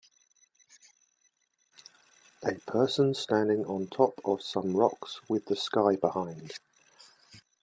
A 2.43 2.53
person 2.65 3.13
standing 3.13 3.63
on 3.65 3.85
top 3.85 4.19
of 4.25 4.41
some 4.41 4.75
rocks 4.75 5.19
with 5.29 5.45
the 5.45 5.55
sky 5.55 5.95
behind. 5.95 6.53